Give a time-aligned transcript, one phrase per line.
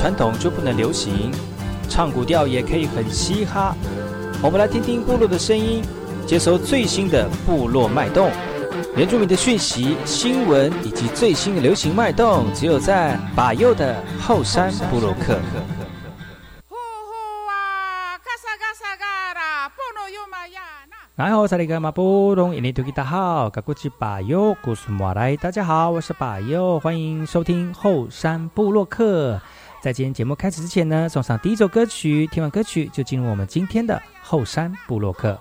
[0.00, 1.30] 传统就不能流行，
[1.86, 3.76] 唱古调也可以很嘻哈。
[4.42, 5.82] 我们来听听部落的声音，
[6.26, 8.30] 接收最新的部落脉动、
[8.96, 15.38] 原住民的讯息、新闻以及最新的流行脉动，只有在把右的后山部落克。
[25.42, 29.38] 大，家好，我是巴右，欢迎收听后山部落克。
[29.80, 32.26] 在今天节目开始之前呢，送上第一首歌曲。
[32.26, 35.40] 听完歌曲，就进入我们今天的后山部落客。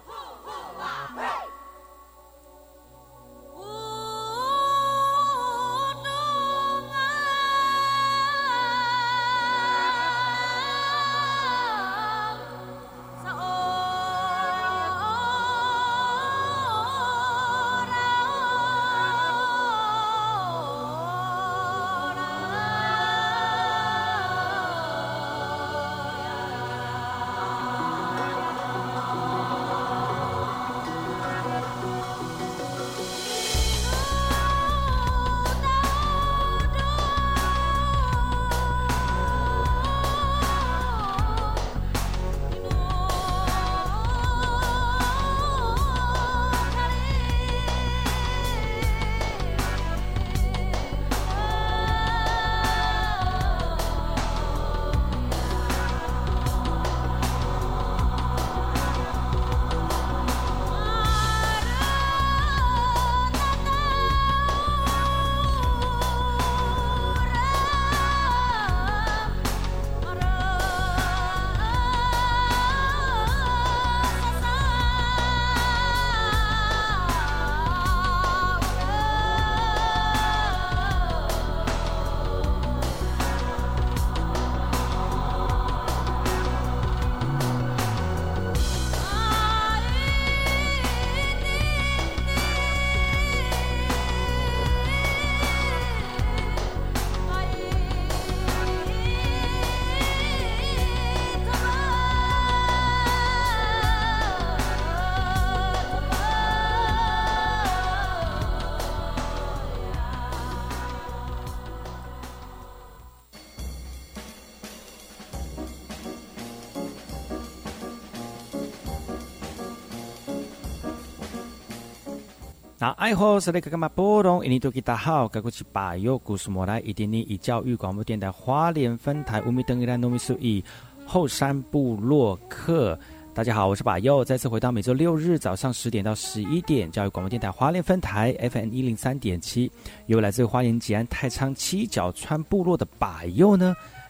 [122.81, 124.41] 那爱好是那个干嘛波动？
[124.45, 130.63] 印尼多吉大好，该过去把右故事莫来，一点点以教育广播电台花莲分台乌米登伊兰糯米苏以
[131.05, 132.97] 后山部落客。
[133.33, 139.69] 大家好，我是把右，再次回到每周六日早上十点到十一点，教育广播电台花莲分台 FM 一零三点七，
[140.05, 143.75] 由来自花莲吉安太仓七角川部落的把右呢。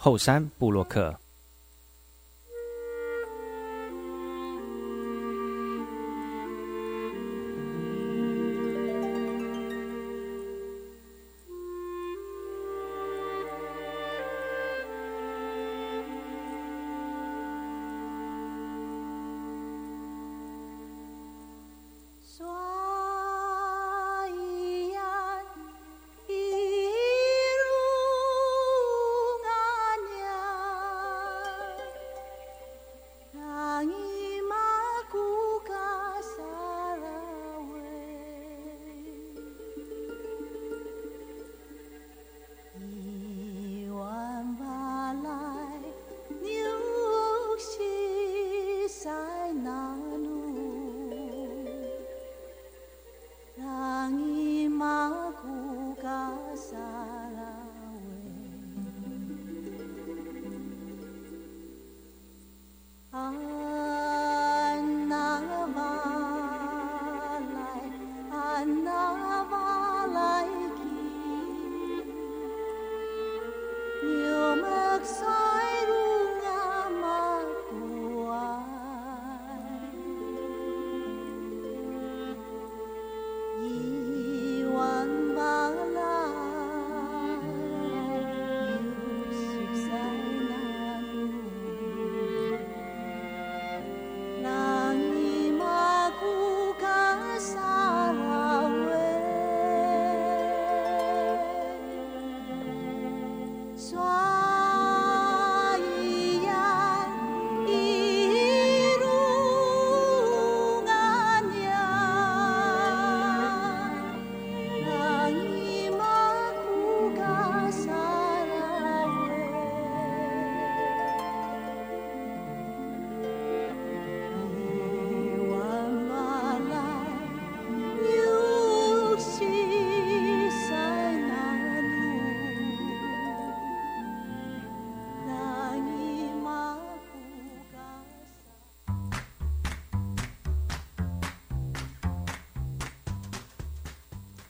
[0.00, 1.18] 后山布洛克。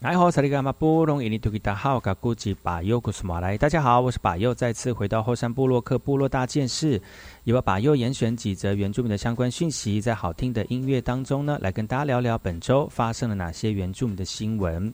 [0.08, 6.98] 来好，萨利伽马布隆伊尼图吉达好，嘎古吉巴尤古斯马来，大家好，我是巴尤，再次回到后山部落克部落大件事，
[7.44, 14.90] 也把巴尤严选几则原住民的相关讯息，在好听的音乐当中呢，来跟大家聊聊本周发生了哪些原住民的新闻。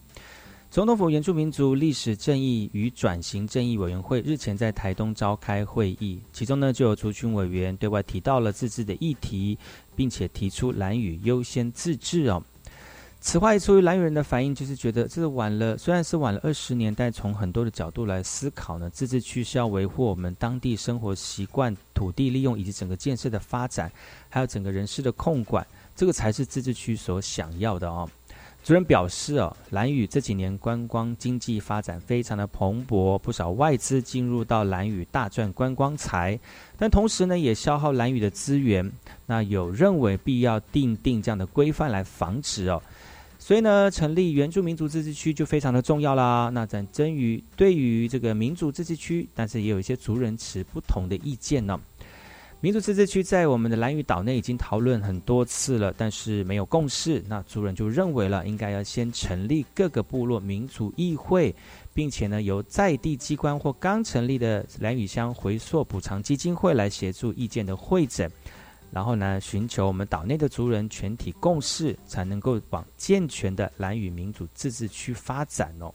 [0.68, 9.56] 总统府原住民族历史正义与转型正义委员会日前在台东召开会议，其中呢就有族群委员对外提到了自治的议题，
[9.94, 12.42] 并且提出蓝语优先自治哦。
[13.26, 23.90] 此话一出，蓝雨人的反应就是觉得这是晚了，虽然是晚了二十年，但从很多的角度来思考呢，自治区是要维护我们当地生活习惯、土地利用以及整个建设的发展，
[24.28, 25.66] 还有整个人事的控管，
[25.96, 28.06] 这个才是自治区所想要的哦。
[28.62, 36.38] 主任表示哦，蓝雨这几年观光经济发展非常的蓬勃，不少外资进入到蓝雨大赚观光财，
[36.76, 38.90] 但同时呢，也消耗蓝雨的资源。
[39.26, 42.82] 那有认为必要定定这样的规范来防止哦。
[43.44, 46.50] 所以呢，成立原住民族自治区就非常的重要啦。
[46.54, 51.78] 那在真于对于这个民族自治区，但是也有一些族人持不同的意见呢。
[52.62, 57.22] 民族自治区在我们的蓝屿岛内已经讨论很多次了，但是没有共识。
[57.28, 61.54] 那族人就认为了，应该要先成立各个部落民族议会，
[61.92, 68.26] 并且呢，由在地机关或刚成立的蓝屿乡回溯补偿基金会来协助意见的会诊。
[68.94, 75.92] 然后呢，寻求我们岛内的族人全体共识，才能够往健全的蓝屿民主自治区发展哦。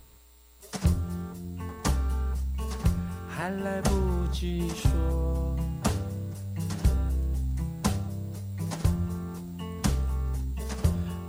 [3.30, 3.92] 还来不
[4.34, 5.56] 及说，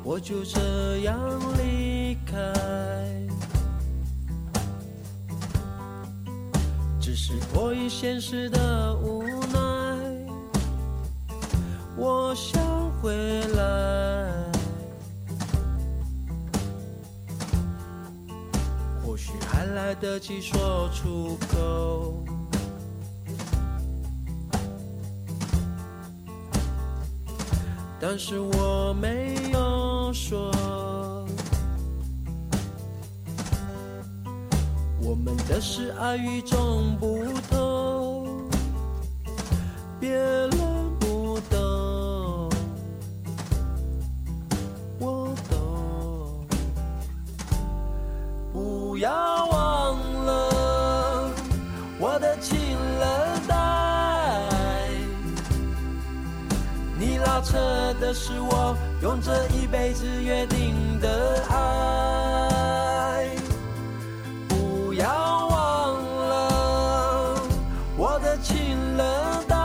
[0.03, 1.17] 我就这样
[1.57, 2.35] 离开，
[7.01, 9.23] 只是迫于现实的无
[9.53, 9.70] 奈。
[12.03, 12.59] 我想
[13.03, 13.15] 回
[13.49, 13.63] 来，
[19.05, 22.25] 或许还来得及说出口，
[28.01, 30.51] 但是我没有说。
[35.03, 38.49] 我们的事爱与众不同，
[40.01, 40.17] 别
[49.01, 51.31] 不要忘了
[51.99, 52.59] 我的情
[52.99, 53.57] 人带，
[56.99, 57.57] 你拉扯
[57.99, 63.31] 的是我用这一辈子约定的爱。
[64.47, 67.41] 不要忘了
[67.97, 69.57] 我的情人带，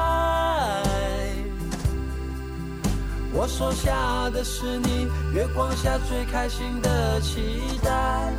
[3.33, 8.31] 我所下的是你月光下最开心的期待。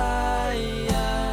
[0.00, 1.29] 爱。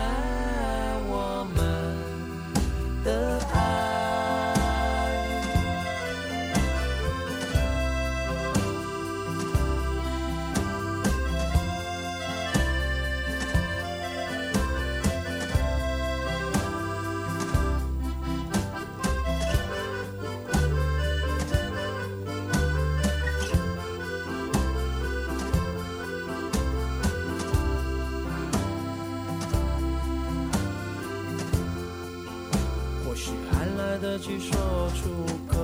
[34.89, 35.10] 出
[35.48, 35.58] 口，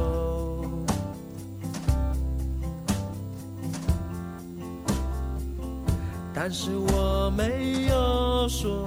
[6.34, 8.86] 但是我没有说，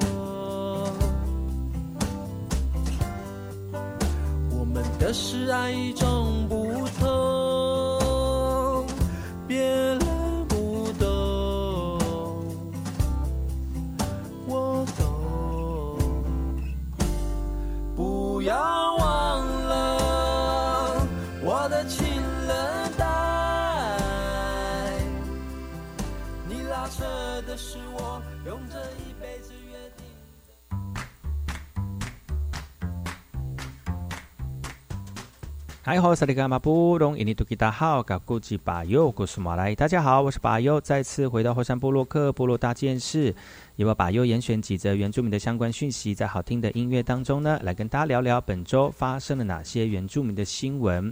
[35.97, 43.35] 嗨，好，萨利伽马布隆，印尼多吉达好，噶古吉巴尤，古苏马来，大家好，我是巴尤，再次回到后山部落克部落大件事，
[43.77, 51.11] 由我巴尤严选几则原住民的相关讯息，在好听的音乐当中呢，来跟大家聊聊本周发生了哪些原住民的新闻。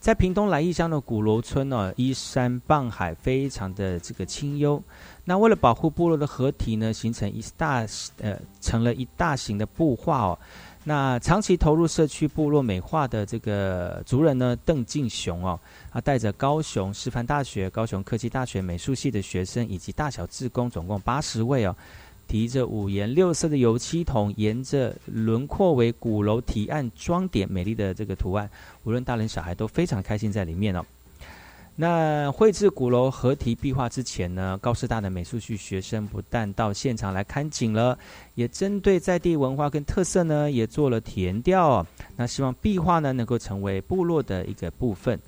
[0.00, 4.82] 在屏东来义乡的古楼村呢，依山傍海，非常的这个清幽。
[5.24, 7.86] 那为了保护部落的合体呢，形成一大
[8.18, 10.38] 呃，成了一大型的布画哦。
[10.88, 15.58] 那长期投入社区部落美化的这个族人呢，邓进雄哦，
[15.90, 21.74] 他带着高雄师范大学、高雄科技大学美术系的学生以及大小志工，总共八十位哦，
[22.28, 28.48] 提着五颜六色的油漆桶，沿着轮廓为鼓楼提案装点美丽的这个图案，
[28.84, 30.84] 无论大人小孩都非常开心在里面哦。
[31.78, 37.98] 那绘制鼓楼合体壁画之前呢，高师大的美术系学生不但到现场来看景了，
[38.34, 41.86] 也针对在地文化跟特色呢，也做了填调。
[42.16, 45.20] 那希望壁画呢能够成为部落的一个部分。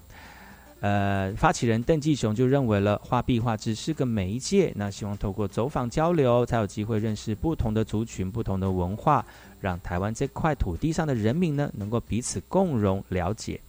[0.80, 9.26] 呃，发起人邓继雄就认为了，画壁画只是个媒介，那希望透过走访交流，才有机会认识不同的族群、不同的文化，
[9.60, 13.60] 让台湾这块土地上的人民呢，能够彼此共荣、了解。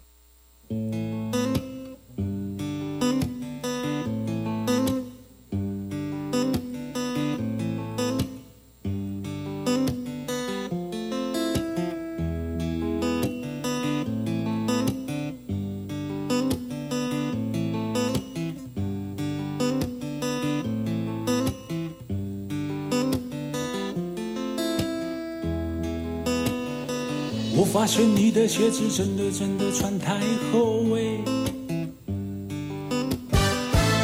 [27.80, 30.20] 发现你的鞋子真的真的穿太
[30.52, 31.24] 厚哎，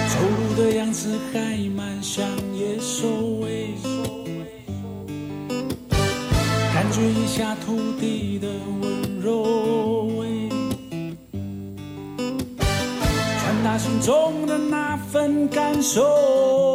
[0.07, 3.05] 走路的样子还蛮像野兽
[3.43, 3.67] 哎，
[6.73, 8.47] 感觉一下土地的
[8.81, 9.43] 温柔
[10.23, 10.49] 哎，
[13.41, 16.74] 传达心中的那份感受。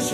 [0.00, 0.06] 大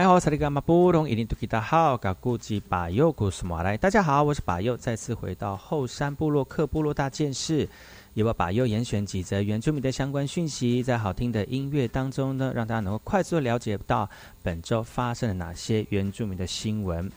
[0.00, 3.76] 家好，萨利格马布隆伊林图吉达好，噶古吉巴佑古斯马来。
[3.76, 7.68] 大家好，我是巴佑，再次回到后山部落克部落大件事，
[8.14, 14.10] 也我巴佑严选几则原住民的相关讯息，在好听的音乐当中呢，让大家能够快速了解到
[14.42, 17.08] 本周发生了哪些原住民的新闻。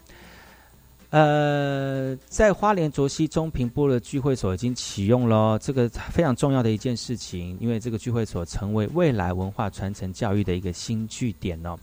[1.12, 11.76] 呃，在花莲卓溪中平部的聚会所已经启用了，这个非常重要的一件事情，因为这个聚会所成为未来文化传承教育的一个新据点哦。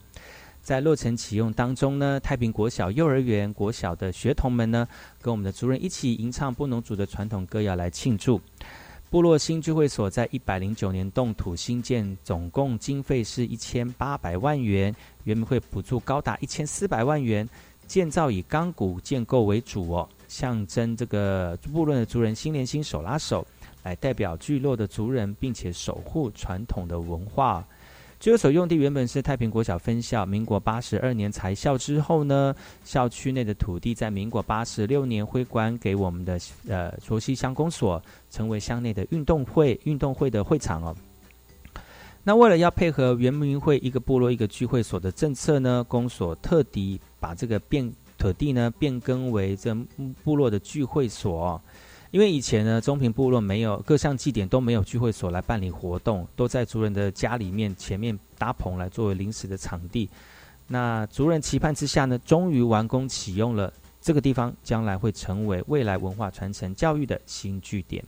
[0.62, 4.86] 在落成启用当中呢，太平国小幼儿园国小的学童们呢，
[5.20, 8.40] 跟我们的族人一起吟唱布农族的传统歌谣来庆祝。
[9.08, 17.48] 部落新聚会所在一百零九年动土新建，总共经费是一千八百万元，原民会补助高达一千四百万元，
[17.86, 23.46] 建造以钢骨建构为主哦，象征这个部落的族人心连心手拉手，
[23.82, 27.64] 来代表聚落的族人，并且守护传统的文化。
[28.18, 40.96] 聚会所用地原本是太平国小分校，民国八十二年裁校之后呢，校区内的土地在民国八十六年归还给我们的呃卓溪乡公所，成为乡内的运动会运动会的会场哦。
[42.28, 49.72] 那为了要配合原民会一个部落一个聚会所的政策呢，公所特地把这个变土地呢变更为这
[50.24, 51.62] 部落的聚会所。
[52.10, 60.10] 因为以前呢，中平部落没有各项祭典都没有聚会所来办理活动，都在族人的家里面前面搭棚来作为临时的场地。
[60.66, 68.04] 那族人期盼之下呢，终于完工启用了这个地方，将来会成为未来文化传承教育的新据点。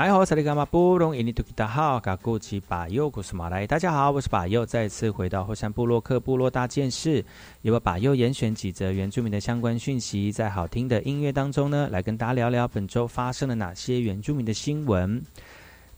[0.00, 7.22] 来好，萨利伽马布隆伊尼图吉达好，嘎古吉巴尤古斯马来，大家好，我是巴尤，再次回到后山部落克部落大件事，
[7.60, 15.22] 由我巴尤严选几则原住民的相关讯息，在好听的音乐当中呢，来跟大家聊聊本周发生了哪些原住民的新闻。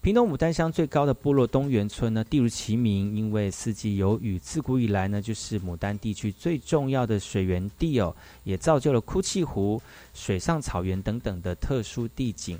[0.00, 8.12] 屏东牡丹乡最高的部落东源村呢，地如其名，因为四季有雨，自古以来呢，就是牡丹地区最重要的水源地哦，
[8.42, 9.80] 也造就了哭泣湖、
[10.12, 12.58] 水上草原等等的特殊地景。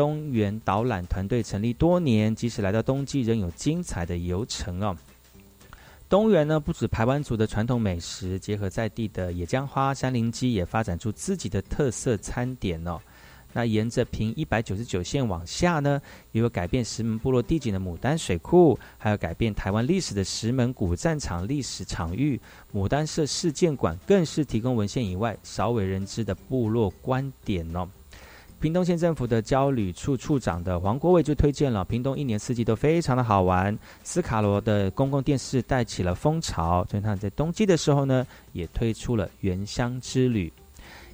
[0.00, 4.96] 东园导览团队成立多年，即使来到冬季，仍有精彩的游程哦。
[6.08, 12.98] 东园呢，不止排湾族的传统美食，结合在地的野姜花、山林鸡，也发展出自己的特色餐点哦。
[13.52, 16.00] 那沿着平一百九十九线往下呢，
[16.32, 22.40] 也有改变石门部落地景的牡丹水库，还有改变台湾历史的石门古战场历史场域。
[22.72, 27.86] 牡丹社事件馆更是提供文献以外少为人知的部落观点哦。
[28.60, 33.76] 屏东县政府的交旅处处长的黄国伟就推荐了，屏东一年四季都非常的好玩。
[34.04, 40.52] 斯卡罗的公共电视带起了风潮，所以他在冬季的时候呢，也推出了原乡之旅。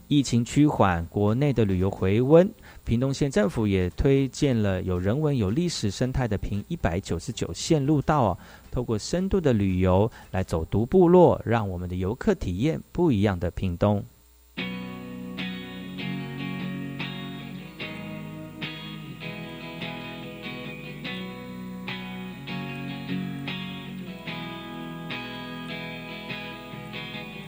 [0.09, 2.53] 疫情趋缓，国内的旅游回温，
[2.85, 8.37] 屏东县政府也推荐了有人文、有历史、生态的平一百九十九线路道，
[8.73, 14.05] 透过深度的旅游来走读部落，让我们的游客体验不一样的屏东。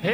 [0.02, 0.08] 以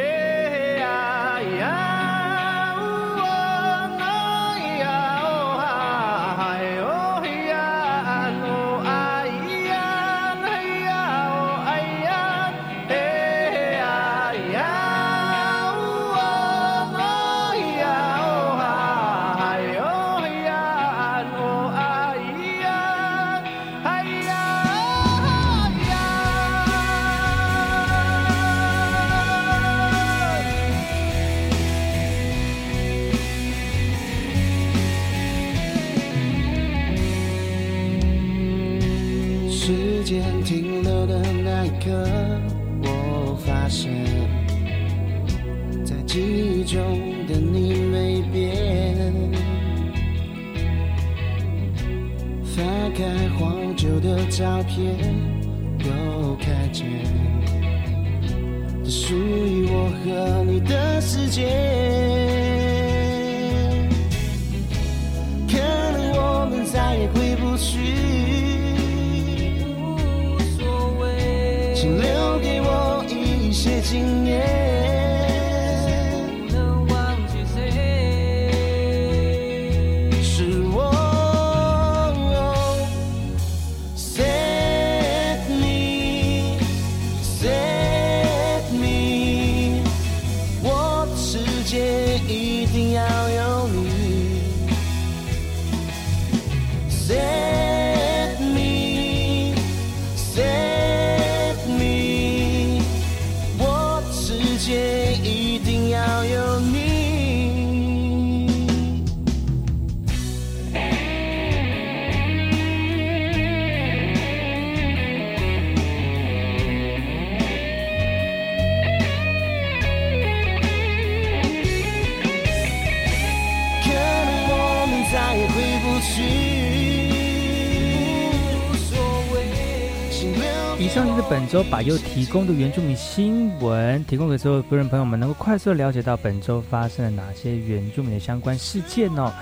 [131.54, 139.32] 周把又提供的原住民新闻，提供给所有夫人朋友们，能够快速了解到本周发生了哪些原住民的相关事件哦。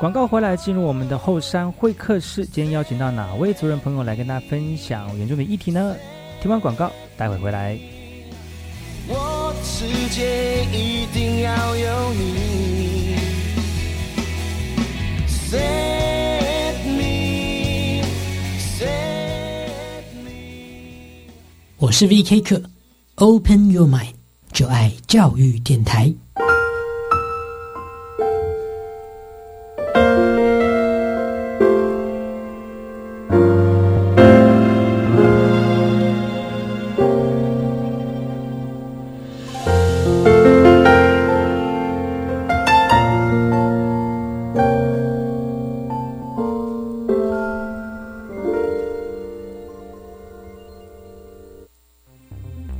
[0.00, 5.94] 广告回来，进入我们的后山会客室，今天邀请到哪位族人朋友来跟大家分享原住民议题呢？
[6.40, 7.78] 听完广告，待会回来。
[9.06, 13.16] 我世界一定要有你。
[21.80, 22.40] 我是 V.K.
[22.40, 22.60] 客
[23.14, 24.14] ，Open Your Mind，
[24.52, 26.12] 就爱教育电台。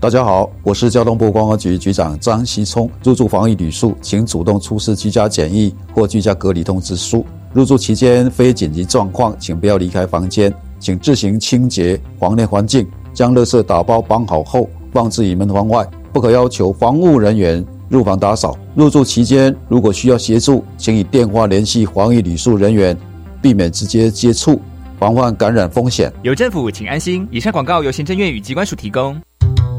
[0.08, 2.90] 大家好，我是交通部观光局局长张锡聪。
[3.04, 7.26] 入住防疫旅宿，请主动出示居家检疫或居家隔离通知书。
[7.52, 18.56] 入住期间非紧急状况，请不要离开房间，请自行清洁房内环境，将垃圾打包绑好后放置于门房外，不可要求防务人员入房打扫。
[18.74, 22.96] 入住期间如果需要协助，请以电话联系防疫旅宿人员，
[23.42, 24.58] 避免直接接触，
[24.98, 26.10] 防范感染风险。
[26.22, 27.28] 有政府，请安心。
[27.30, 29.14] 以上广告由行政院与机关署提供。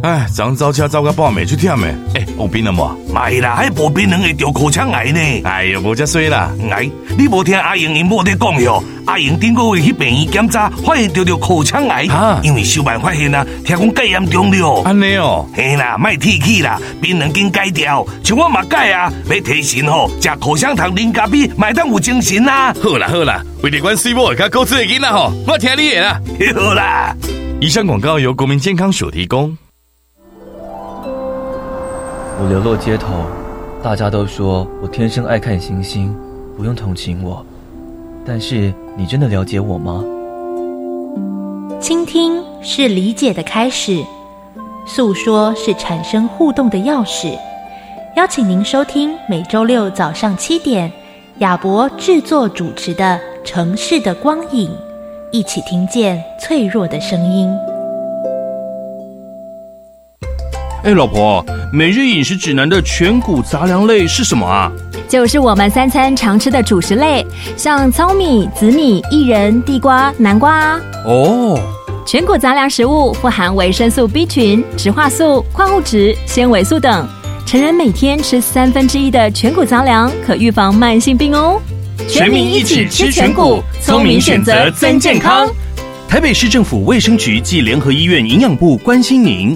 [0.01, 3.13] 哎，昨早车走到半暝出忝诶，哎，有病了无？
[3.13, 5.19] 买啦，还无病能会得口腔癌呢。
[5.43, 6.89] 哎呀，无遮衰啦，癌！
[7.17, 8.81] 你无听阿英因某在讲哟？
[9.05, 12.07] 阿英顶个月去病院检查，发现得着口腔癌，
[12.43, 14.83] 因为小办发现啊，听讲戒严重了。
[14.85, 22.73] 安尼哦，嘿啦，卖提起啦，病人经改掉，像我嘛改啊，要提神吼，食口香糖、零咖啡，麦当有精神啊。
[22.81, 26.21] 好啦好啦，为了关水某甲高智的囡仔吼，我听你的啦。
[26.55, 27.13] 好啦，
[27.59, 29.57] 以上广告由国民健康署提供。
[32.41, 33.25] 我流落街头，
[33.83, 36.15] 大家都说我天生爱看星星，
[36.55, 37.45] 不用同情我。
[38.25, 40.01] 但是你真的了解我吗？
[41.81, 44.01] 倾听是理解的开始，
[44.87, 47.37] 诉说是产生互动的钥匙。
[48.15, 50.89] 邀请您收听每周六早上七点
[51.39, 54.69] 亚博制作主持的《城市的光影》，
[55.33, 57.49] 一起听见脆弱的声音。
[60.81, 64.71] 哎，老婆，每日饮食指南的全谷杂粮类是什么啊？
[65.09, 67.25] 就是我们三餐常吃的主食类，
[67.57, 70.79] 像糙米、紫米、薏仁、地瓜、南瓜。
[71.05, 71.59] 哦，
[72.07, 77.05] 全谷杂粮食物富含维生素 B 群、植化素、矿物质、纤维素等。
[77.45, 81.59] 成人每天吃三分之一的全谷杂粮，可预防慢性病哦。
[82.07, 85.45] 全民一起吃全谷，聪明选择增健康。
[86.07, 89.55] 台北市政府卫生局暨联合医院营养部关心您。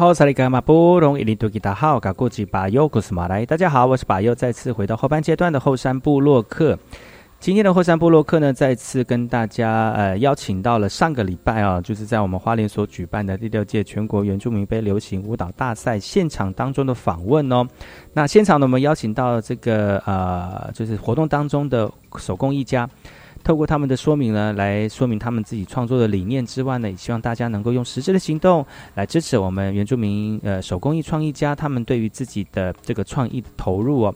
[0.00, 6.78] 好，萨利格马布隆伊林多吉达好，嘎过吉巴尤古斯马来，大家好，我是巴尤，再次回到后半阶段的后山部落客。
[7.38, 17.66] 今天的后山部落客呢，再次跟大家呃邀请到了上个礼拜啊，就是在我们花莲所举办的第六届全国原住民杯流行舞蹈大赛现场当中的访问哦。
[18.14, 22.88] 那现场呢，我们邀请到这个呃，就是活动当中的手工艺家。
[23.42, 34.14] 透过他们的说明呢，来说明他们自己创作的理念之外呢，也希望大家能够用实质的行动来支持我们原住民呃手工艺创意家他们对于自己的这个创意的投入哦。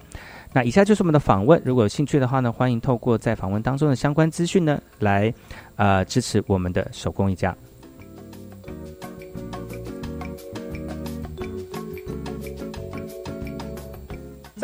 [0.52, 5.32] 那以下就是我们的访问，如果有兴趣的话呢，欢迎透过在访问当中的相关资讯呢，来
[5.76, 7.56] 呃支持我们的手工艺家。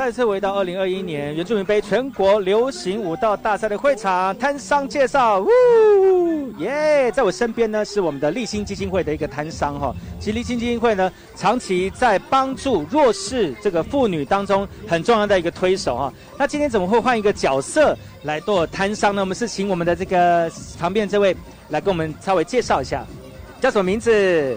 [0.01, 7.13] 再次回到二零二一年原住民杯全国流行舞蹈大赛的会场，摊商介绍，呜耶！
[7.13, 16.11] 在我身边呢是我们的立新基金会的一个摊商哈，其实立新基金会呢长期在帮助弱势这个妇女当中很重要的一个推手哈。
[16.39, 19.21] 那今天怎么会换一个角色来做摊商呢？
[19.21, 21.37] 我们是请我们的这个旁边这位
[21.69, 23.05] 来跟我们稍微介绍一下，
[23.61, 24.57] 叫什么名字？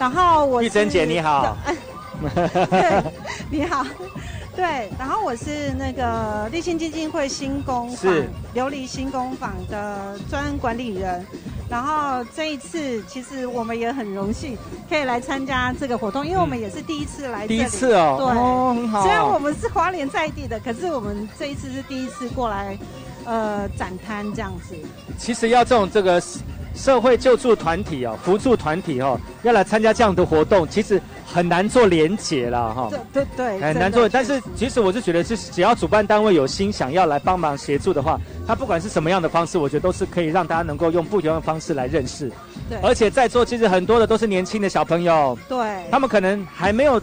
[0.00, 1.54] 然后我玉珍姐你好，
[2.70, 3.04] 对，
[3.50, 3.84] 你好，
[4.56, 8.10] 对，然后我是那个立信基金会新工坊
[8.54, 11.22] 琉璃新工坊的专案管理人，
[11.68, 14.56] 然后这一次其实我们也很荣幸
[14.88, 18.26] 可以来参加这个活动，因为我们也是第一次来，第一次哦，对，
[18.80, 19.02] 很好。
[19.02, 22.78] 虽然我们是华联在地的，可是我们这一次是第一次过来，
[23.26, 24.74] 呃，展摊这样子。
[25.18, 26.22] 其实要这种这个。
[26.74, 32.88] 社会救助团体哦，扶助团体哦，要来参加这样的活动，其实很难做连结了哈。
[32.90, 34.08] 对对对，很难做。
[34.08, 42.30] 但是其实我是觉得，是只要主办单位有心想要来帮忙协助的话，他不管是什么样的方式，我觉得都是可以让大家能够用不一样的方式来认识。
[42.68, 42.78] 对。
[42.82, 45.36] 而且在座其实很多的都是年轻的小朋友。
[45.48, 45.58] 对。
[45.90, 47.00] 他们可能还没有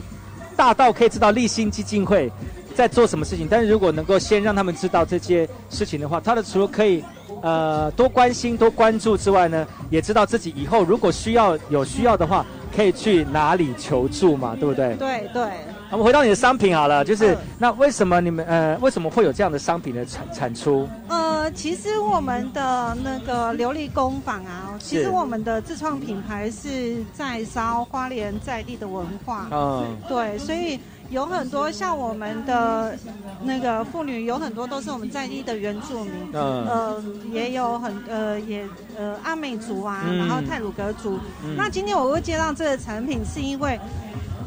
[0.55, 2.31] 大到可以知道立新基金会
[2.73, 7.03] 在做什么事情，但是如果能够先让他们知道这些事情的话，他的除了可以。
[7.41, 12.45] 呃，多关心、多关注之外呢，也知道自己以后如果需要有需要的话，
[12.75, 14.95] 可以去哪里求助嘛，对不对？
[14.95, 15.43] 对对。
[15.89, 20.87] 我们回到你的商品好了，就是那为什么你们呃为什么会有这样的商品的产产出？
[21.07, 29.47] 呃，其实我们的那个琉璃工坊啊，其实我们的自创品牌是在烧花莲在地的文化。
[29.51, 29.97] 嗯。
[30.09, 30.79] 对，所以。
[31.09, 32.97] 有很多像我们的
[33.43, 36.67] 那个妇女，有很多都是我们在地的原住民，嗯。
[36.67, 38.65] 呃，也有很呃也
[38.97, 41.19] 呃阿美族啊，然后泰鲁格族。
[41.55, 43.79] 那今天我会介绍这个产品，是因为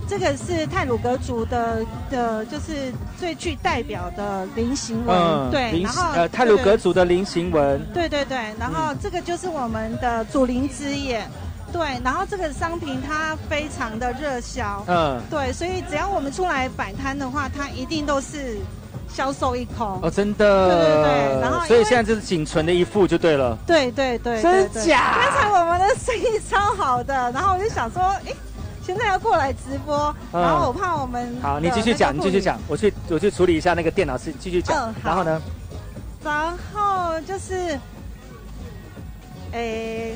[0.09, 11.27] 这个是泰鲁格族的的，就是最具代表的菱形纹，对，然后呃泰鲁格族的菱形纹，对对对，然后这个就是我们的祖灵之眼。
[11.73, 18.59] 对，然后这个商品它非常的热销，嗯，对，所以只要我们出来摆摊的话，它一定都是
[19.13, 19.99] 销售一空。
[20.03, 21.41] 哦，真的，对对对。
[21.41, 23.57] 然后，所以现在就是仅存的一副就对了。
[23.67, 25.17] 对对对，真假？
[25.23, 28.33] 刚才我们的生意超好的，然后我就想说，哎，
[28.85, 31.37] 现在要过来直播，然后我怕我们。
[31.41, 34.93] 好，你继续讲，你继续讲，我去我去处理一下那个电脑，是继续讲。
[35.05, 35.41] 然后呢？
[36.23, 37.79] 然后就是，
[39.53, 40.13] 哎。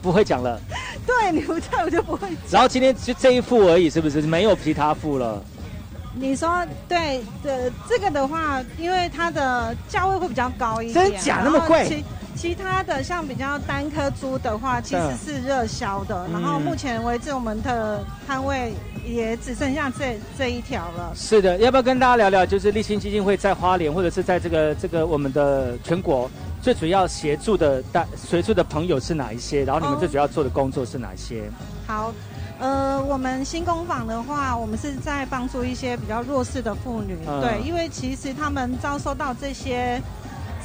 [0.00, 0.60] 不会讲了，
[1.06, 2.28] 对，你不在我就不会。
[2.50, 5.42] 然后今天就这一副而已，是不是没有其他副了？
[6.14, 12.02] 你说对的，这个的话，因为它的价位会比较高一点，真假那么贵？
[12.40, 16.24] 其他的像比较单颗珠的话，其实是热销的。
[16.32, 18.72] 然后目前为止，我们的摊位
[19.04, 21.12] 也只剩下这这一条了。
[21.16, 22.46] 是的，要不要跟大家聊聊？
[22.46, 26.30] 就是立新基金会在花莲，或者是在这个这个我们的全国
[26.62, 29.64] 最主要协助的大协助的朋友是哪一些？
[29.64, 31.50] 然后你们最主要做的工作是哪些？
[31.88, 32.12] 好，
[32.60, 37.18] 呃，我们新工坊的话，我们是在帮助一些比较弱势的妇女。
[37.40, 40.00] 对，因为其实他们遭受到这些。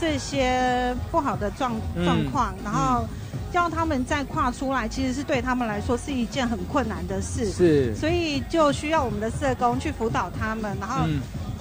[0.03, 1.71] 这些不好的状
[2.03, 3.07] 状况，然后
[3.53, 7.49] 叫他们再跨出来，其实是对他们来说是一件很困难的事。
[7.49, 11.07] 是，所以就需要我们的社工去辅导他们，然后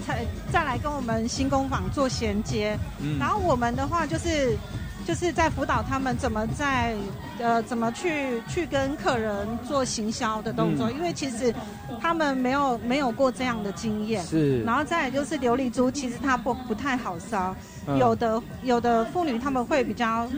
[0.05, 2.77] 才再来跟我们新工坊做衔接。
[3.17, 4.59] 然后我们的话就是。
[5.07, 6.95] 就是在辅导他们怎么在
[7.39, 11.53] 呃怎么去去跟客人做行销的动作，因为其实
[12.01, 14.25] 他们没有没有过这样的经验。
[14.25, 14.63] 是。
[14.63, 17.55] 然后再就是琉璃珠，其实它不不太好烧，
[17.99, 20.29] 有的有的妇女他们会比较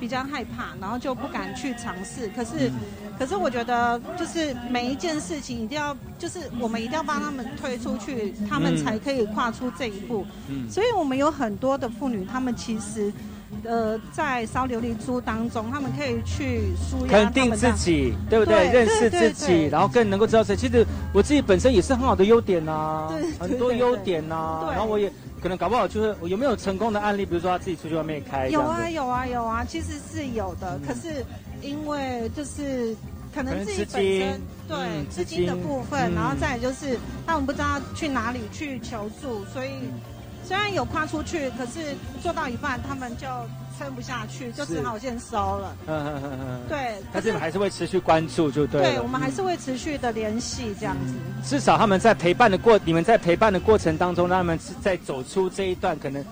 [0.00, 2.28] 比较害怕，然后就不敢去尝试。
[2.34, 2.70] 可是
[3.18, 10.26] 可是我觉得就是每一件事情一定要就是我们一定要帮他们推出去，他们才可以跨出这一步。
[10.48, 10.68] 嗯。
[10.68, 13.12] 所以我们有很多的妇女，她们其实。
[13.64, 18.68] 呃，在烧琉璃珠当中，他们可以去舒压，肯定自己，对不对？
[18.72, 20.56] 认识自己，然后更能够知道谁。
[20.56, 24.68] 其实我自己本身也是很好的优点呐，很多优点呐。
[24.70, 28.48] 然后我也可能搞不好就是有没有成功的案例，比如说他自己出去外面开。
[28.48, 30.80] 有啊，有啊，有啊，其实是有的。
[30.86, 31.24] 可是
[31.60, 32.96] 因为就是
[33.34, 39.70] 可能自己本身对资金的部分，然后再就是他们不知道去哪里去求助，所以。
[40.52, 43.26] 虽然有跨出去，可是做到一半，他们就
[43.78, 45.74] 撑不下去，就只好先收了。
[45.86, 46.60] 嗯嗯嗯嗯。
[46.68, 48.82] 对，但是还是会持续关注，就对。
[48.82, 51.14] 对，我们还是会持续的联系这样子。
[51.42, 56.22] 至少他们在陪伴的过，你们在陪伴的过程当中，让他们在走出这一段可能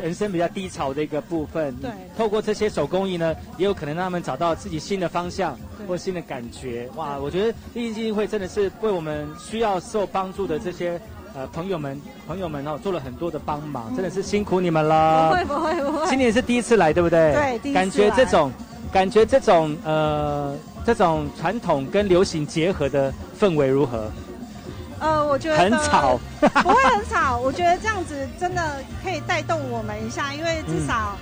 [0.00, 1.74] 人生比较低潮的一个部分。
[1.78, 1.90] 对。
[2.16, 6.88] 透过这些手工艺呢，也有可能让他们找到自己新的方向或新的感觉。
[6.94, 11.00] 哇，我觉得立信基金会真的是为我们需要受帮助的这些。
[11.38, 15.28] 呃，朋友们，朋友们哦，做了很多的帮忙，真的是辛苦你们了。
[15.30, 16.06] 不会，不会，不会。
[16.08, 17.32] 今年是第一次来，对不对？
[17.32, 18.52] 对，第一次感觉这种，
[18.90, 20.52] 感觉这种，呃，
[20.84, 24.10] 这种传统跟流行结合的氛围如何？
[24.98, 27.38] 呃，我觉得很吵， 不会很吵。
[27.38, 31.16] 我觉得这样子真的可以带动我们一下，因为至少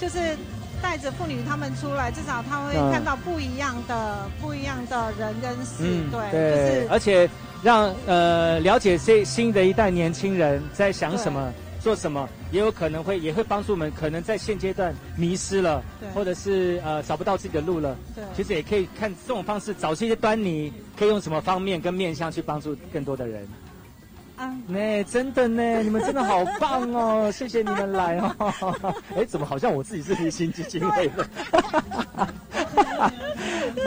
[0.00, 0.38] 就是
[0.82, 5.84] 带着妇女他们出来，至少她会看到不一样的、不一样的人跟事。
[6.10, 7.28] 对，就是，而且。
[7.62, 15.82] 让呃了解这新的一代年轻人在想什么、做什么，也有可能会也会帮助我们，可能在现阶段迷失了，
[16.14, 17.96] 或者是呃找不到自己的路了。
[18.14, 23.48] 对，其实也可以看这种方式找出一些端倪，可以用什么方面跟面向去帮助更多的人。
[24.36, 27.30] 啊，那真的呢， 你们真的好棒哦！
[27.32, 28.94] 谢谢你们来哦。
[29.16, 31.26] 哎，怎么好像我自己是立新基金会的？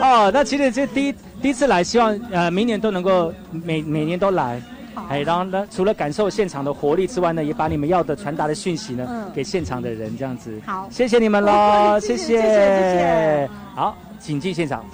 [0.00, 4.60] 哦，那其实这第一第一次来，希望呃明年都能够每每年都来，
[5.08, 10.60] 哎，然后呢，除了感受现场的活力之外呢，也把你们要的传达的讯息呢，给现场的人这样子。
[10.66, 13.50] 好，谢谢你们喽，谢谢，谢谢，谢谢。
[13.74, 14.84] 好，请进现场。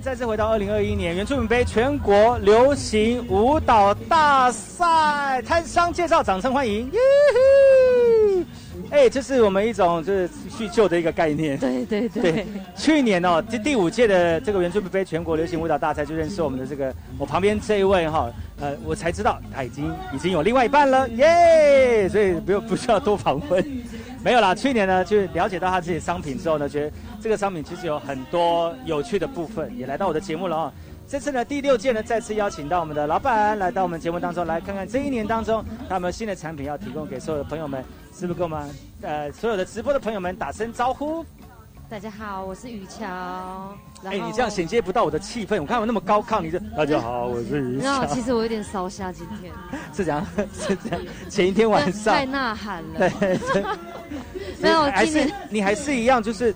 [0.00, 6.90] 迎再次回到二零二一年原住民杯全国流行舞蹈大赛，摊商介绍，掌声欢迎！
[6.90, 8.44] 耶
[8.90, 11.58] 哎，这是我们一种就是叙旧的一个概念。
[11.58, 12.46] 对对对。
[12.74, 22.08] 去年哦，这第五届的这个原住民杯全国流行舞蹈大赛，就认识我们的这个我旁边这一位哈，呃，我才知道他已经已经有另外一半了，耶！
[22.08, 23.62] 所以不用不需要多访问。
[24.22, 26.92] 没有啦，去年呢，就了解到他自己商品之后呢，觉得
[27.22, 30.72] 这个商品其实有很多有趣的部分，也来到我的节目了啊。
[31.08, 37.82] 这次呢，第六届呢，再次邀请到我们的老板来到我们节目当中，来看看这一年当中他们新的产品要提供给所有的朋友们，
[38.14, 41.24] 是不是跟我们呃所有的直播的朋友们打声招呼？
[41.88, 43.74] 大家好，我是雨乔。
[44.04, 48.08] 哎，你这样衔接不到我的气氛，我看我那么高亢，你就大家好，我是于翔。
[48.08, 49.52] 其实我有点烧瞎，今天
[49.92, 52.98] 是这样，是这样，前一天晚上太呐喊了。
[52.98, 53.38] 对，
[54.60, 56.54] 没有，还是你还是一样，就是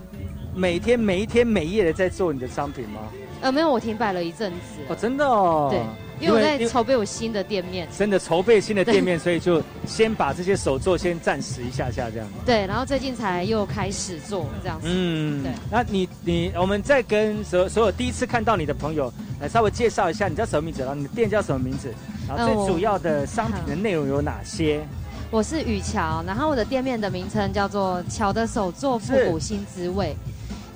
[0.54, 3.00] 每天每一天每夜的在做你的商品吗？
[3.42, 4.58] 呃，没有，我停摆了一阵子。
[4.88, 5.68] 哦，真的哦。
[5.70, 5.80] 对，
[6.24, 7.86] 因为我在筹备我新的店面。
[7.96, 12.26] 真的筹备新的店面，所以就先把这些手作先暂时一下下这样。
[12.46, 14.86] 对，然后最近才又开始做这样子。
[14.90, 15.52] 嗯，对。
[15.70, 20.80] 那你你，我们再跟所所有第一次看到你的朋友来稍微介绍一下，你叫什么名字？
[20.80, 21.92] 然后你的店叫什么名字？
[22.26, 24.82] 然后最主要的商品的内容有哪些？
[25.30, 30.14] 我是雨乔，然后我的店面的名称叫做“乔的手作复古新滋味”。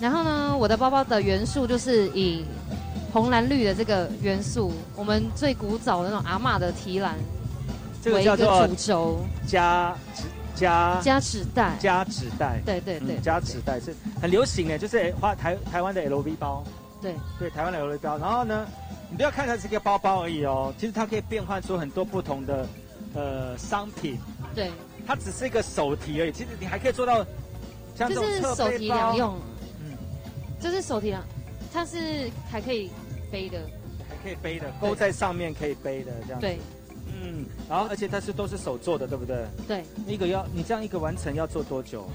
[0.01, 2.45] 然后呢，我的包包的元素就是以
[3.13, 7.15] 红蓝绿的这个元素，我们最古早的那种阿嬷的提篮，
[8.03, 9.21] 这个叫做主轴。
[9.47, 16.65] 加纸加加纸袋加纸袋，对对对，加纸袋是很流行的，就是花台台湾的 LV 包，
[17.01, 17.15] 对。
[17.39, 18.19] 对，台湾的 LV 包。
[18.19, 18.67] 然后呢，
[19.09, 22.67] 你不要看它是个包包而已哦，其实它可以变换出很多不同的
[23.15, 24.19] 呃商品，
[24.55, 24.71] 对，
[25.07, 27.25] 它只是一个手提而已，其实你还可以做到
[27.97, 29.35] 像这种手提两用。
[29.81, 29.97] 嗯，
[30.61, 31.23] 就是手提啊，
[31.73, 32.91] 它是还可以
[33.31, 33.59] 背的，
[34.09, 36.41] 还可以背的，勾在上面可以背的这样。
[36.41, 36.59] 对，
[37.07, 39.47] 嗯，然后而且它是都是手做的，对不对？
[39.67, 39.85] 对。
[40.07, 42.09] 一个要你这样一个完成要做多久？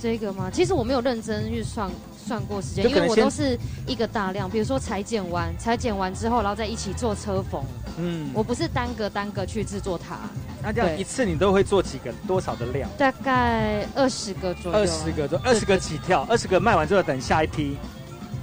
[0.00, 0.50] 这个吗？
[0.50, 7.62] 其实我没有认真预算算过时间，因为我都是一个大量，比如说裁剪完，裁剪完之后，然后再一起做车缝。
[7.98, 10.18] 嗯，我不是单个单个去制作它。
[10.62, 12.12] 那这样一次你都会做几个？
[12.26, 12.88] 多少的量？
[12.98, 14.78] 大概二十个左右。
[14.78, 17.76] 二十个左，二十个起跳，二十个卖完之后等下一批。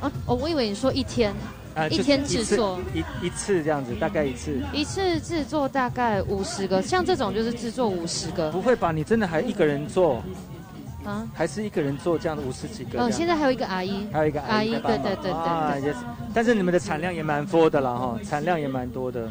[0.01, 1.34] 啊，哦，我以为你说一天，
[1.76, 4.59] 啊，一天制作一一次这样子，大概一次。
[4.74, 8.51] 一次制作大概五十个，像这种就是制作五十个。
[8.51, 8.91] 不会吧？
[8.91, 10.24] 你真的还一个人做？
[11.05, 11.26] 啊？
[11.34, 12.99] 还是一个人做这样的五十几个？
[12.99, 15.32] 嗯，现在还有一个阿姨，还有一个阿姨，对对对
[15.82, 15.93] 对。
[16.34, 19.30] 但是你们的产量也蛮多的了哈，产量也蛮多的。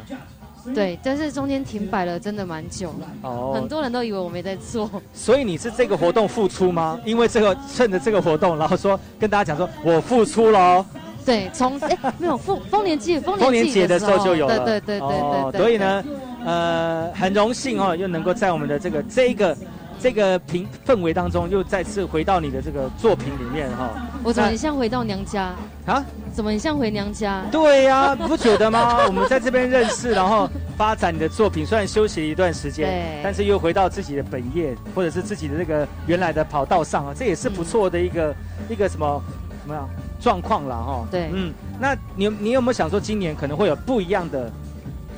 [0.73, 3.07] 对，但是中间停摆了，真的蛮久了。
[3.21, 4.89] 哦，很多人都以为我没在做。
[5.13, 6.99] 所以你是这个活动付出吗？
[7.05, 10.85] 因为这个趁着这个活动，然后说跟大家讲说，我付出了。
[11.25, 14.59] 对，从哎没有丰丰年祭，丰年节的时候就有了。
[14.59, 15.61] 对对对对对。
[15.61, 16.03] 所以呢，
[16.45, 19.57] 呃，很荣幸哦，又能够在我们的这个这个。
[19.99, 23.89] 这个平氛围当中，又再次回到你的这个作品里面哈。
[24.23, 26.05] 我怎么很像回到娘家啊？
[26.33, 27.43] 怎么很像回娘家？
[27.51, 29.05] 对呀，不觉得吗？
[29.07, 38.35] 我们在这边认识，然后发展你的作品，虽然休息了一段时间，但是又回到自己的本业，或者是自己的那个原来的跑道上啊，这也是不错的一个
[38.69, 39.21] 一个什么
[39.63, 39.89] 什么样
[40.19, 41.07] 状况了哈。
[41.09, 44.51] 对，嗯，那你你有没有想说，今年可能会有不一样的？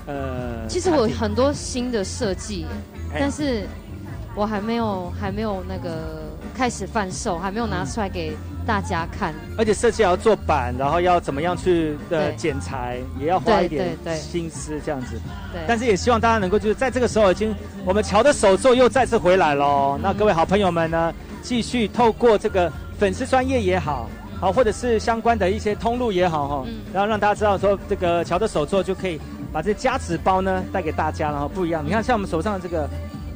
[0.06, 2.66] 呃，其实我很多新的设计，
[3.14, 3.68] 但是。
[4.36, 6.24] 我还没有还没有那个
[6.56, 9.34] 开始贩售，还没有拿出来给大家看。
[9.58, 15.20] 而且设计要做版，然后要怎么样去的剪裁，也要花一点心思这样子。
[15.52, 15.62] 对。
[15.68, 17.54] 但是也希望大家能够就是在这个时候，已经
[17.84, 20.00] 我们乔的手作又再次回来喽。
[20.02, 24.10] 那各位好朋友们呢，继续透过这个粉丝专业也好，
[24.40, 29.20] 好或者是相关的一些通路也好哈，然后让大家知道说这个乔的手作就可以
[29.52, 31.84] 把这夹子包呢带给大家，然后不一样。
[31.86, 32.88] 你看像我们手上的这个。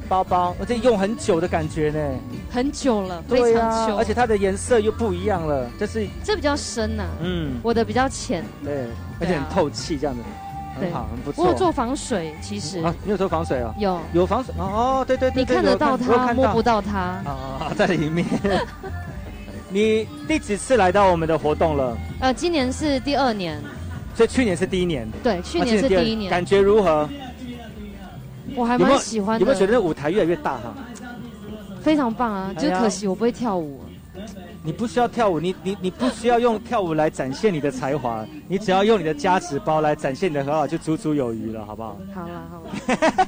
[0.08, 2.00] 包包，而且用很久的感觉呢，
[2.50, 8.86] 很久了，非常久，而且它的颜色又不一样了，就是这比较深呐，嗯，我的比较浅，对，
[9.20, 10.22] 而且很透气，这样子，
[10.80, 11.44] 很好，很不错。
[11.44, 12.80] 我有做防水，其实。
[12.80, 13.74] 啊，你有做防水啊？
[13.78, 14.54] 有，有防水？
[14.58, 16.98] 哦，对对对，你看得到它，摸不到它。
[17.00, 18.26] 啊，在里面。
[19.70, 21.96] 你第几次来到我们的活动了？
[22.20, 23.60] 呃，今年是第二年，
[24.14, 27.08] 所以去年是第一年，对，去年是第一年，感觉如何？
[28.56, 29.40] 我还蛮喜欢的。
[29.40, 30.74] 有没有觉得舞台越来越大哈？
[31.82, 32.54] 非常棒啊！
[32.56, 33.80] 就可惜我不会跳舞。
[34.62, 41.98] 你不需要跳舞，你你你不需要用跳舞来展现你的才华，你只要用你的加持包来展现你的很好，就足足有余了，好不好？
[42.14, 43.26] 好了好了，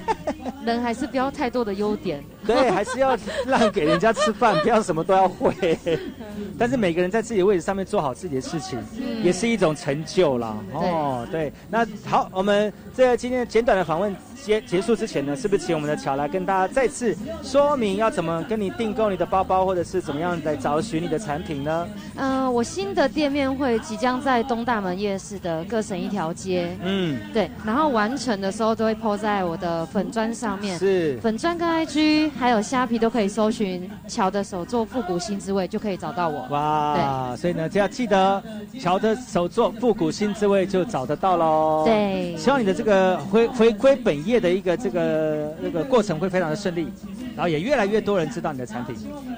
[0.64, 2.24] 人还是不要太多的优点。
[2.46, 5.78] 对，还是要让给人家吃饭， 不要什么都要会。
[6.58, 8.78] 但是每个人在自己的位置上面做好自己的事情，
[9.22, 10.56] 也是一种成就啦。
[10.72, 11.52] 哦，对。
[11.68, 21.88] 那好，我们这今天简短的访问结结束之前呢，是不是请我们的乔来跟大家再次说明要怎么跟你订购你的包包，或者是怎么样来找寻你的产品呢？
[22.16, 26.76] 嗯，我新的店面会即将在东大门夜市的各省一条街。
[26.82, 27.50] 嗯，对。
[27.64, 30.78] 然后完成的时候都会 po 在我的粉砖上面。
[30.78, 31.18] 是。
[31.22, 36.46] 粉砖跟 IG 还有虾皮都可以搜寻乔的手作复古新滋味，就可以找到我。
[36.50, 36.94] 哇。
[36.94, 37.36] 对。
[37.36, 38.42] 所以呢，只要记得
[38.78, 41.82] 乔的手作复古新滋味就找得到喽。
[41.84, 42.36] 对。
[42.36, 46.88] 希望你的这个回回归本业的一个这个那个过程会非常的顺利，
[47.34, 48.94] 然后也越来越多人知道你的产品。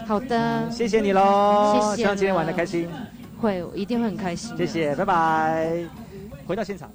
[0.07, 0.69] 好的。
[0.71, 1.75] 谢谢你喽。
[1.75, 1.97] 谢谢。
[2.03, 2.89] 希望今天玩的开心。
[3.41, 4.57] 会，一定会很开心。
[4.57, 5.73] 谢谢，拜拜。
[6.47, 6.91] 回到现场。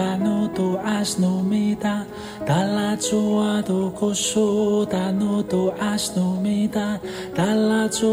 [0.00, 2.04] no to as no me dá.
[2.46, 3.10] Dá-la-te
[3.66, 7.00] do coso da no to as no me dá.
[7.34, 8.06] Dá-la-te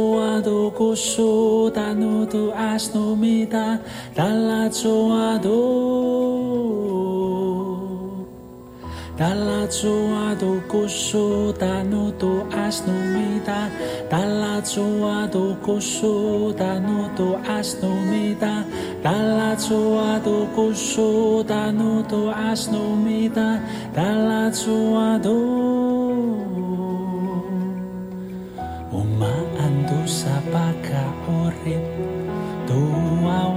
[0.44, 3.80] do coso da no to as no meta
[4.16, 6.62] dalla tua do
[9.18, 13.70] dalla tua do coso da no to as no me dá.
[14.10, 14.82] Dá-la-te
[15.32, 18.66] do coso da no to as no me dá.
[19.02, 23.60] Dall'azzuato cuscio danuto asnomita
[25.18, 25.38] do
[28.94, 31.02] Uma andu sapaka
[31.34, 31.82] urip
[32.68, 33.50] Tua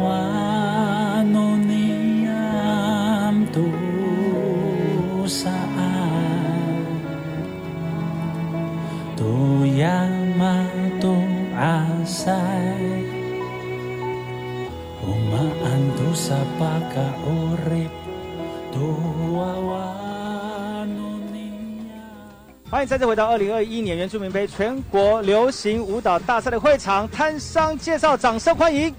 [22.85, 28.95] 迎再次回到二零二一年原住民杯全国流行舞蹈大赛的会场，摊商介绍，掌声欢迎！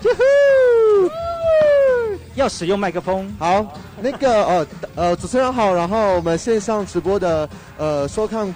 [2.34, 3.32] 要使用麦克风。
[3.38, 3.64] 好，
[4.02, 8.54] 那个呃呃，主持人好，然后我们线上直播的呃收看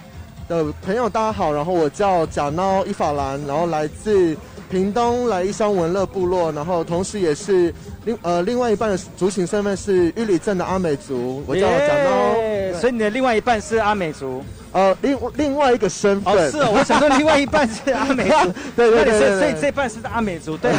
[0.48, 4.36] 的朋友大家好，然后我叫贾孬伊法兰，然后来自
[4.72, 7.72] 屏东来一乡文乐部落，然后同时也是
[8.04, 14.44] 另呃另外一半的族群身份是玉里镇的阿美族，我叫贾孬，所以你的另外一半是阿美族。
[14.72, 16.34] 呃，另另外一个身份。
[16.34, 20.72] 哦，是哦，我想说另外一半是阿美族， 对对对所以这半是阿美族，对，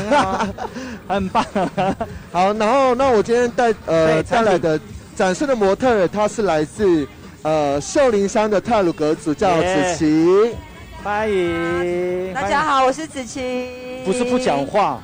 [1.09, 1.45] 很棒。
[2.30, 4.78] 好，然后那我今天带呃带来的
[5.16, 7.07] 展示的模特，他是来自
[7.43, 10.55] 呃秀林山的泰鲁格族，叫子琪。
[11.03, 13.89] 欢迎，大家好，我是子琪。
[14.05, 15.01] 不是不讲话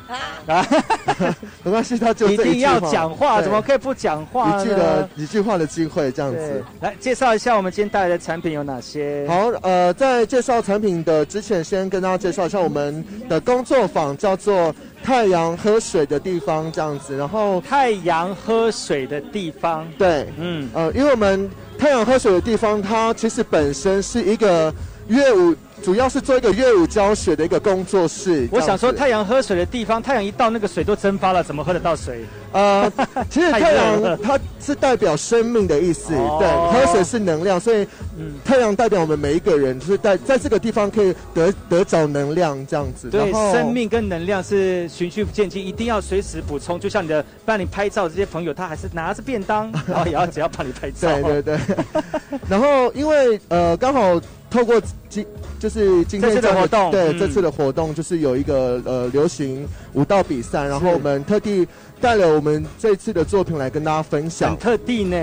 [0.46, 0.66] 啊，
[1.62, 6.64] 没关系，他就一定要讲话，怎么可以不讲话一句的一句话的机会，这样子。
[6.80, 9.26] 来介绍一下我们今天带来的产品有哪些？
[9.28, 17.16] 好，呃，在介绍产品的之前，先跟大家介绍一下我们的工作坊，叫做太阳喝水的地方，这样子。
[17.16, 24.72] 然后太阳喝水的地方，对，嗯，呃，因为我们太阳喝水的地方，它其实本身是一个
[25.08, 25.54] 乐舞。
[25.86, 28.48] 主要是做一个乐舞教学的一个工作室。
[28.50, 32.24] 我想说，太阳喝水的地方，太阳一到，那个水都蒸发了，怎么喝得到水？
[32.50, 32.90] 呃，
[33.30, 37.86] 其实太阳它是代表生命的意思，对，喝水是能量，所以
[38.44, 43.08] 太阳代表我们每一个人，就是在在这个地方可以得得找能量这样子。
[43.08, 46.80] 对，生命跟能量是循序渐进，一定要随时补充。
[46.80, 51.08] 就像你的帮你拍照这些朋友，他还是拿着便当， 然后也要只要帮你拍照。
[51.20, 51.58] 对对对。
[52.50, 54.20] 然后因为呃，刚好。
[54.48, 55.26] 透过今
[55.58, 61.66] 就是今天的动，活对这次的活动，就是有一个呃流行舞蹈比赛，然后我们特地
[62.00, 64.50] 带了我们这次的作品来跟大家分享。
[64.50, 65.16] 很特地呢，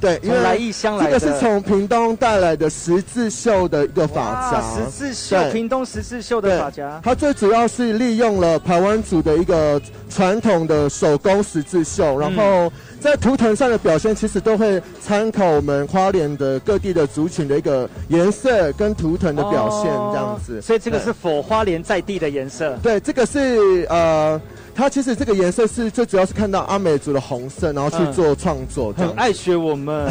[0.00, 1.18] 对，从来异乡来的。
[1.18, 7.00] 这个是从屏东带来的十字绣的一个发夹，十字绣，屏东十字绣的发夹。
[7.04, 12.72] 它最主要是利用了台湾族的一个传统的手工十字绣，然后。
[13.04, 20.62] 在图腾上的表现，其实都会参考我们花莲的各地的族群的一个颜色跟图腾的表现，这样子。
[20.62, 22.78] 所以这个是否花莲在地的颜色？
[22.82, 24.40] 对，这个是呃。
[24.74, 30.10] 它其实这个颜色是最主要是看到阿美族的红色，然后去做创作，很爱学我们，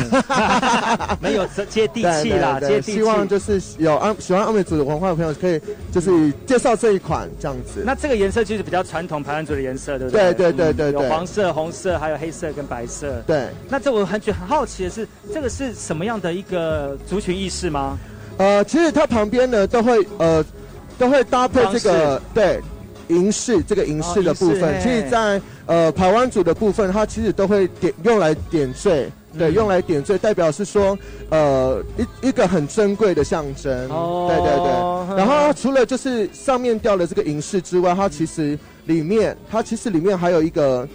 [1.20, 2.94] 没有接地气啦，接地气。
[2.94, 5.60] 希望就是有阿喜欢阿美族的文化的朋友可以
[5.92, 7.84] 就是介绍这一款这样子。
[7.86, 10.34] 那这个颜色就是比较传统排湾族的颜色，对不对？
[10.34, 13.22] 对对对对，有黄色、红色，还有黑色跟白色。
[13.28, 13.50] 对。
[13.70, 17.98] 那这我很觉很好奇的是，这个是什么样的一个族群意识吗？
[18.38, 20.44] 呃，其实它旁边呢都会呃
[20.98, 22.62] 都会搭配这个对。
[23.08, 30.98] 银饰这个银饰的部分，其实，在呃台湾族的部分，它其实都会点用来点缀，对，用来点缀，代表是说，
[31.30, 35.18] 呃一一个很珍贵的象征，对对对。
[35.18, 40.88] 然后除了就是上面吊的这个银饰之外，它其实里面，它其实里面还有一个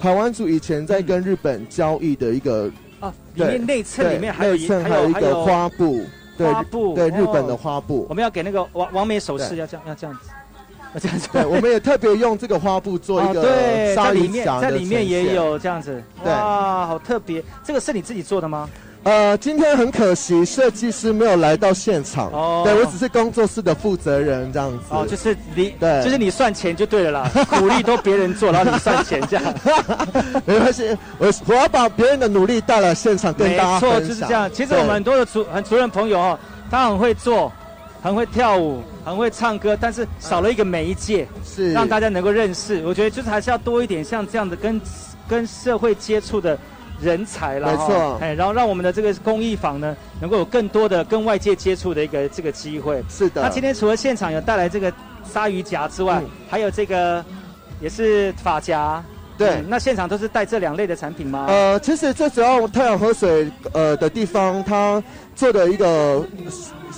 [0.00, 2.70] 台湾族以前在跟日本交易的一个
[3.00, 6.00] 啊，里面内衬里面还有还有一个花布，
[6.38, 8.06] 花布，对日本的花布。
[8.08, 10.30] 我们要给那个王王美首饰，要这样要这样子。
[11.32, 13.42] 对，我们也特别用这个花布做一个
[13.94, 17.42] 在里面，在里面也有这样子，哇，好特别！
[17.64, 18.68] 这个是你自己做的吗？
[19.02, 22.30] 呃，今天很可惜，设计师没有来到现场。
[22.32, 24.78] 哦，对我只是工作室的负责人这样子。
[24.88, 27.30] 哦，就是你，对，就是你算钱就对了啦，
[27.60, 29.44] 努力都别人做，然后你算钱这样。
[30.46, 34.00] 没关系，我我要把别人的努力带来现场跟大家分享。
[34.00, 34.50] 没错，就是这样。
[34.50, 36.38] 其实我们很多的主很主任朋友哦，
[36.70, 37.52] 他很会做。
[38.04, 42.84] 很会跳舞，很会唱歌，但是少了一个媒介，是让大家能够认识。
[42.84, 44.78] 我觉得就是还是要多一点像这样的跟
[45.26, 46.58] 跟社会接触的
[47.00, 47.70] 人才啦。
[47.70, 53.02] 没错，哎，然后让我们的这个公益坊呢，能够有更多的跟外界接触的一个这个机会。
[53.08, 53.40] 是的。
[53.40, 54.92] 那今天除了现场有带来这个
[55.24, 57.24] 鲨鱼夹之外，还有这个
[57.80, 59.02] 也是发夹。
[59.38, 61.46] 对，那现场都是带这两类的产品吗？
[61.48, 65.02] 呃，其实最主要太阳河水呃的地方，它
[65.34, 66.22] 做的一个。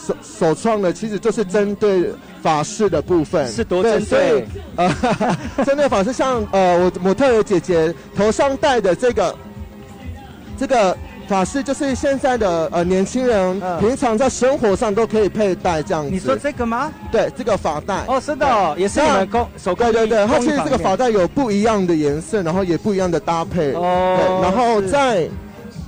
[0.06, 4.46] 首首创的其实就是针对法式的部分，是多针对
[4.76, 4.88] 呃，
[5.66, 9.34] 针对法式，像呃我模特儿姐姐头上戴的这个
[10.58, 10.96] 这个
[11.26, 16.10] 法式，就是现在的呃年轻人平常在生活上都可以佩戴这样子。
[16.10, 16.92] 你说这个吗？
[17.10, 18.04] 对，这个发带。
[18.06, 23.72] 哦，是的，也是你们工手工对对对，它其实这个发带有不一样的颜色，然后也不一样的搭配。
[23.72, 25.28] 哦，然后在。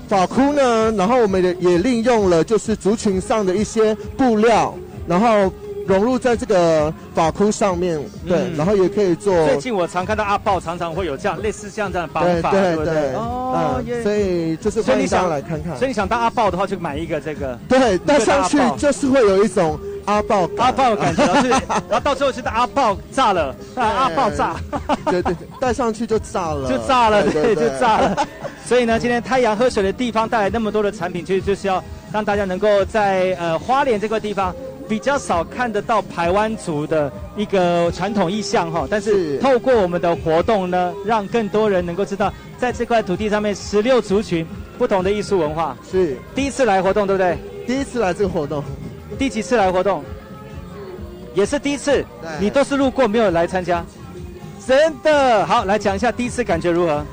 [0.09, 4.75] 法箍呢，然后我们也也利用了就是族群上的一些布料，
[5.07, 5.53] 然后
[5.87, 9.33] 融入在这个法箍上面，对，然后也可以做。
[9.47, 15.77] 最近我常看到阿豹常常会有这样类似像这样的方法，对对对，哦，所以就是欢迎大家来看看。
[15.77, 19.79] 所以你想当阿豹的话，就买一个这个，对，戴上去就是会有一种
[20.09, 21.23] 阿豹阿豹的感觉，
[21.87, 24.57] 然后到最后就是阿豹炸了，阿豹炸，
[25.05, 28.27] 对对，戴上去就炸了，就炸了，对，就炸了。
[28.65, 34.55] 所以呢，今天太阳喝水的地方带来那么多的产品，其实就是要让大家能够在呃花莲这块地方
[34.89, 38.87] 比较少看得到台湾族的一个传统意象哈。
[38.91, 44.47] 但是透过我们的活动呢，让更多人能够知道，在这块土地上面十六族群
[44.79, 45.77] 不同的艺术文化。
[45.91, 47.37] 是第一次来活动，对不对？
[47.67, 48.65] 第一次来这个活动，
[49.19, 50.05] 第几次来活动？
[51.35, 52.05] 也是第一次。
[52.41, 53.85] 你都是路过，没有来参加。
[54.67, 57.05] 真的好，来讲一下第一次感觉如何？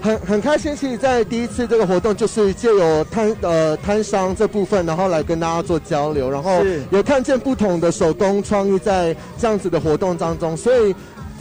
[0.00, 10.94] 很很开心，其实，在第一次这个活动，就是借由摊呃摊商这部分，然后来跟大家做交流，然后也看见不同的手工创意在这样子的活动当中，所以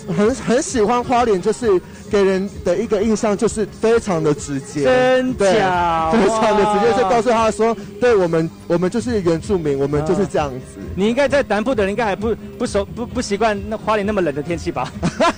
[0.07, 1.81] 很很喜欢花莲，就是。
[2.13, 10.79] 给人的一个印象就是非常的直接，真假，非常的直接，就告诉他说，对我们，我们就是原住民，我们就是这样子。
[10.95, 14.91] 你应该在南部的人应该还不不熟不不习惯那花莲那么冷的天气吧？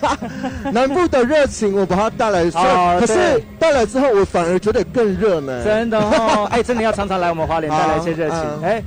[0.74, 2.52] 南部的热情我把它带来，
[3.00, 5.64] 可是带来之后我反而觉得更热呢。
[5.64, 8.40] 真的哦， 哎，真的要常常来我们花莲带来一些热情。
[8.62, 8.84] 哎，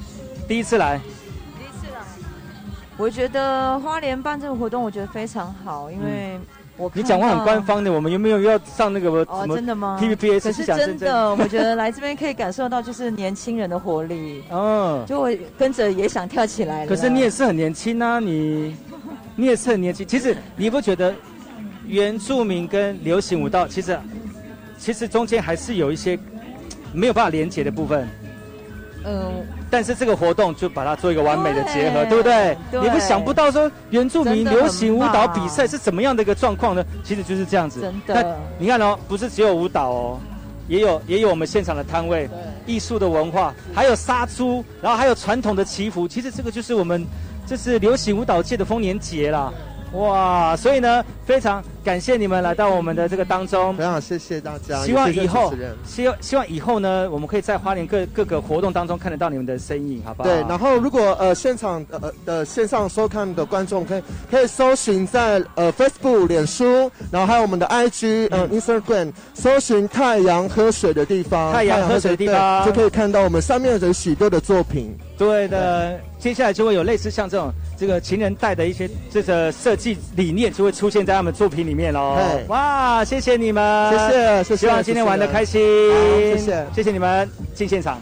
[0.46, 1.00] 第一次来，
[1.56, 2.00] 第一次来，
[2.98, 6.38] 我觉得花莲办这个活动我觉得非常好，因为。
[6.94, 14.42] 你讲话很官方的，我们有没有要上那个哦，真的吗？P P P S 是真的，我觉得来这边可以感受到就是年轻人的活力。
[14.50, 16.88] 嗯，就我跟着也想跳起来了。
[16.88, 18.76] 可是你也是很年轻啊，你
[19.34, 20.06] 你也是很年轻。
[20.06, 21.14] 其实你不觉得
[21.86, 23.98] 原住民跟流行舞蹈其实
[24.78, 26.18] 其实中间还是有一些
[26.92, 28.08] 没有办法连接的部分。
[29.08, 32.56] 嗯，但是这个活动就把它做一个完美的结合，对不对？
[32.70, 36.84] 你不想不到说原住民流行舞蹈比赛是怎么样的一个状况呢？
[37.02, 37.80] 其实就是这样子。
[37.80, 40.20] 真的，你看哦，不是只有舞蹈哦，
[40.68, 42.28] 也有也有我们现场的摊位，
[42.66, 46.06] 艺术的文化，还有杀猪，然后还有传统的祈福。
[46.06, 47.06] 其实这个就是我们，
[47.46, 49.50] 这是流行舞蹈界的丰年节啦。
[49.92, 54.84] 哇，所以呢，非常感谢你们来到我们的这个当中，非常谢谢大家。
[54.84, 55.52] 希望以后，
[55.84, 60.28] 希望希望以后呢，我们可以在花莲各各个活动当中看得到你们的身影，好不好？
[60.28, 74.94] 对，然后如果呃现场呃的线上收看的观众，可以可以搜寻在呃 Facebook、脸书，然后还有我们的 IG 呃 Instagram，搜寻太阳喝水的地方，太阳喝水的地方就可以看到我们上面有许多的作品。
[75.18, 82.16] 对的，接下来就会有类似像这种这个情人带的一些这个设计理念，就会出现在他们作品里面喽。
[82.46, 88.00] 哇，谢谢你们，谢谢，谢谢，希望今天玩的开心，谢谢，谢谢你们进现场。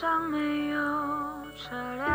[0.00, 0.78] 上没有
[1.56, 2.07] 车辆。